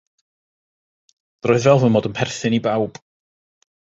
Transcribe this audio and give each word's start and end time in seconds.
Roedd 1.47 1.65
fel 1.67 1.81
fy 1.83 1.89
mod 1.95 2.07
yn 2.09 2.17
perthyn 2.21 2.57
i 2.59 2.61
bawb. 2.69 2.93